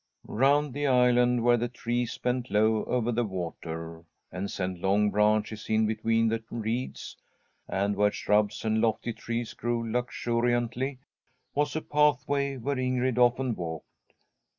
[0.25, 5.69] Round the island where the trees bent low over the water, and sent long branches
[5.69, 7.15] in between the reeds,
[7.67, 10.97] and where shrubs and lofty trees grew lux uriantly,
[11.53, 14.13] was a pathway where Ingrid often walked.